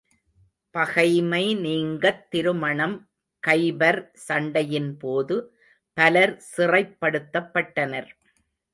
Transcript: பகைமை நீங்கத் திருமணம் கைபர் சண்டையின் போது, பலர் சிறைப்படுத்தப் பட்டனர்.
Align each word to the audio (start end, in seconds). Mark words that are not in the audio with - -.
பகைமை 0.75 1.55
நீங்கத் 1.55 2.23
திருமணம் 2.29 2.97
கைபர் 3.47 4.01
சண்டையின் 4.27 4.97
போது, 4.97 5.37
பலர் 5.93 6.43
சிறைப்படுத்தப் 6.57 7.51
பட்டனர். 7.53 8.09